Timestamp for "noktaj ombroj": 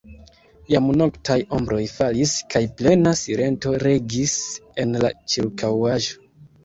1.01-1.81